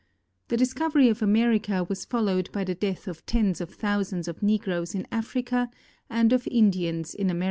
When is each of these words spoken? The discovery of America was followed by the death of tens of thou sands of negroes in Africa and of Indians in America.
The 0.47 0.57
discovery 0.57 1.09
of 1.09 1.21
America 1.21 1.83
was 1.87 2.05
followed 2.05 2.51
by 2.51 2.63
the 2.63 2.73
death 2.73 3.07
of 3.07 3.23
tens 3.27 3.61
of 3.61 3.77
thou 3.77 4.01
sands 4.01 4.27
of 4.27 4.41
negroes 4.41 4.95
in 4.95 5.05
Africa 5.11 5.69
and 6.09 6.33
of 6.33 6.47
Indians 6.47 7.13
in 7.13 7.29
America. 7.29 7.39